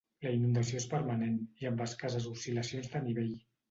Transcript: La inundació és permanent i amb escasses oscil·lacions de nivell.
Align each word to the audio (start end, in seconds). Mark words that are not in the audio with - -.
La 0.25 0.29
inundació 0.37 0.79
és 0.79 0.87
permanent 0.95 1.37
i 1.63 1.71
amb 1.73 1.87
escasses 1.89 2.29
oscil·lacions 2.35 2.95
de 2.97 3.09
nivell. 3.09 3.35